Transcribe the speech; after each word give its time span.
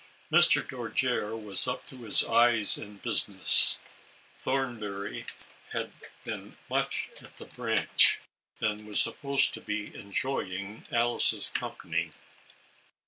Mr. 0.31 0.67
Dojere 0.67 1.37
was 1.39 1.67
up 1.67 1.85
to 1.85 1.99
his 2.05 2.23
eyes 2.23 2.75
in 2.75 2.97
business. 2.97 3.77
Thornbury 4.35 5.27
had 5.73 5.91
been 6.23 6.57
much 6.67 7.09
at 7.21 7.37
the 7.37 7.45
Branch, 7.45 8.17
and 8.59 8.87
was 8.87 8.99
supposed 8.99 9.53
to 9.53 9.61
be 9.61 9.93
enjoying 9.95 10.87
Alice's 10.91 11.49
company. 11.49 12.13